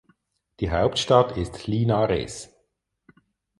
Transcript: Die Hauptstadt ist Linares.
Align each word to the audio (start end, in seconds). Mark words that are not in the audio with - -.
Die 0.59 0.71
Hauptstadt 0.71 1.37
ist 1.37 1.67
Linares. 1.67 2.49